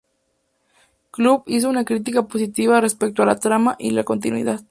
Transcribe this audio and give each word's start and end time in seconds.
Club 1.11 1.43
hizo 1.45 1.69
una 1.69 1.85
crítica 1.85 2.23
positiva 2.27 2.81
respecto 2.81 3.21
a 3.21 3.27
la 3.27 3.39
trama 3.39 3.75
y 3.77 3.91
la 3.91 4.03
continuidad. 4.03 4.59